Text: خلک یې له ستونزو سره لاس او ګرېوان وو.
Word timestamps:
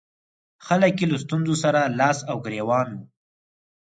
خلک 0.65 0.93
یې 1.01 1.05
له 1.11 1.17
ستونزو 1.23 1.55
سره 1.63 1.81
لاس 1.99 2.17
او 2.31 2.37
ګرېوان 2.45 2.87
وو. 2.93 3.03